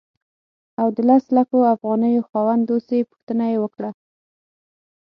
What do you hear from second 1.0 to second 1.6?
لسو لکو